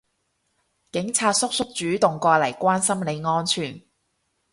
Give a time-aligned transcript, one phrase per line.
[0.91, 3.83] 警察叔叔主動過嚟關心你安全